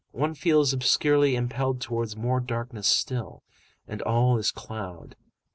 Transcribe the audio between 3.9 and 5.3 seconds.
all is cloud.